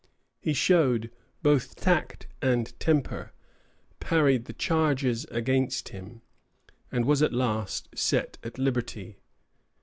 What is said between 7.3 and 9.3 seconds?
last set at liberty.